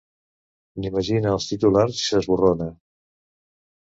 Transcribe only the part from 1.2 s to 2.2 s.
els titulars i